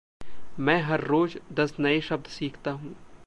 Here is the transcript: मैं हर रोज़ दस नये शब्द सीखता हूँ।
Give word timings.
मैं 0.59 0.81
हर 0.81 1.01
रोज़ 1.01 1.37
दस 1.53 1.75
नये 1.79 2.01
शब्द 2.01 2.25
सीखता 2.25 2.71
हूँ। 2.71 2.95